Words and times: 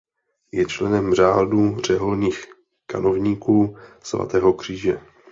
Je 0.51 0.65
členem 0.65 1.13
Řádu 1.13 1.77
řeholních 1.81 2.45
kanovníků 2.85 3.77
svatého 4.03 4.53
Kříže. 4.53 4.99